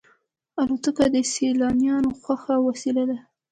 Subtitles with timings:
[0.61, 3.17] الوتکه د سیلانیانو خوښه وسیله ده.